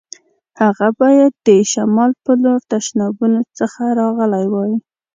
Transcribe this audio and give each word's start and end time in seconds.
هغه 0.61 0.87
باید 0.99 1.33
د 1.47 1.47
شمال 1.71 2.11
په 2.23 2.31
لور 2.41 2.59
تشنابونو 2.71 3.39
څخه 3.57 3.81
راغلی 3.99 4.45
وای. 4.53 4.73